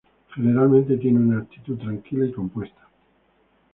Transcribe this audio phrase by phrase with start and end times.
[0.33, 2.89] Generalmente tiene una actitud tranquila y compuesta.